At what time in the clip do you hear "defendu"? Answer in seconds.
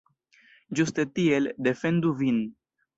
1.69-2.19